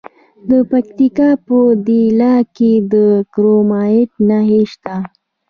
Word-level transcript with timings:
د 0.49 0.51
پکتیکا 0.71 1.29
په 1.45 1.57
دیله 1.87 2.33
کې 2.55 2.71
د 2.93 2.95
کرومایټ 3.33 4.11
نښې 4.27 4.61
شته. 4.71 4.95